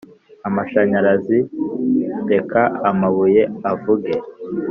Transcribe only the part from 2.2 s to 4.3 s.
reka amabuye avuge